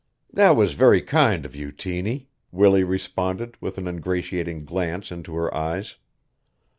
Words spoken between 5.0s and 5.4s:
into